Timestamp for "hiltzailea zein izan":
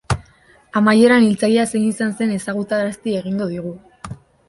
1.27-2.17